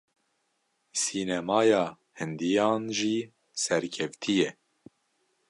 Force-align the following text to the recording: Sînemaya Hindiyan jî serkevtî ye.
Sînemaya 1.01 1.83
Hindiyan 2.17 2.83
jî 2.97 3.17
serkevtî 3.63 4.33
ye. 4.41 4.49